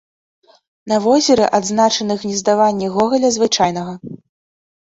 На 0.91 0.97
возеры 1.03 1.45
адзначаны 1.59 2.13
гнездаванні 2.23 2.87
гогаля 2.97 3.29
звычайнага. 3.37 3.93